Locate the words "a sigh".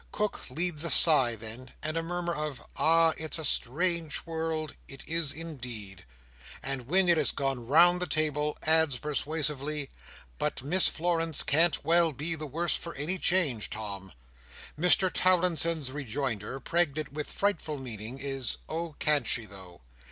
0.83-1.35